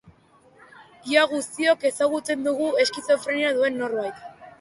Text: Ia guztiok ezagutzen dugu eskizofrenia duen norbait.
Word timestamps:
Ia 1.09 1.25
guztiok 1.33 1.85
ezagutzen 1.89 2.47
dugu 2.47 2.71
eskizofrenia 2.85 3.53
duen 3.59 3.79
norbait. 3.83 4.25